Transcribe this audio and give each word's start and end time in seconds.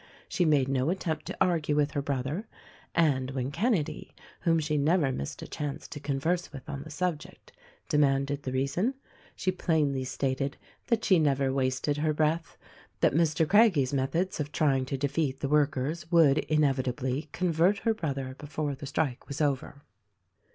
She 0.27 0.45
made 0.45 0.67
no 0.67 0.89
attempt 0.89 1.27
to 1.27 1.37
argue 1.39 1.75
with 1.75 1.91
her 1.91 2.01
brother; 2.01 2.47
and 2.95 3.29
when 3.29 3.51
Kenedy, 3.51 4.15
whom 4.39 4.57
she 4.59 4.75
never 4.75 5.11
missed 5.11 5.43
a 5.43 5.47
chance 5.47 5.87
to 5.89 5.99
converse 5.99 6.51
with 6.51 6.67
on 6.67 6.81
the 6.81 6.89
subject, 6.89 7.51
demanded 7.87 8.41
the 8.41 8.51
reason, 8.51 8.95
she 9.35 9.51
plainly 9.51 10.03
stated 10.03 10.57
that 10.87 11.05
she 11.05 11.19
never 11.19 11.53
wasted 11.53 11.97
her 11.97 12.13
breath— 12.15 12.57
that 13.01 13.13
Mr. 13.13 13.47
Craggie's 13.47 13.93
methods 13.93 14.39
of 14.39 14.51
trying 14.51 14.85
to 14.87 14.97
defeat 14.97 15.39
the 15.39 15.47
workers 15.49 16.09
would 16.11 16.39
inevitably 16.39 17.29
convert 17.31 17.77
her 17.85 17.93
brother 17.93 18.35
before 18.39 18.73
the 18.73 18.87
strike 18.87 19.27
was 19.27 19.39
over. 19.39 19.83